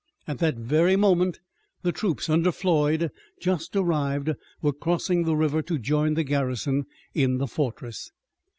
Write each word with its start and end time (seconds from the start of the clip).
At 0.27 0.39
that 0.39 0.57
very 0.57 0.95
moment 0.95 1.41
the 1.83 1.91
troops 1.91 2.27
under 2.27 2.51
Floyd, 2.51 3.11
just 3.39 3.75
arrived, 3.75 4.31
were 4.59 4.73
crossing 4.73 5.25
the 5.25 5.35
river 5.35 5.61
to 5.61 5.77
join 5.77 6.15
the 6.15 6.23
garrison 6.23 6.87
in 7.13 7.37
the 7.37 7.45
fortress. 7.45 8.11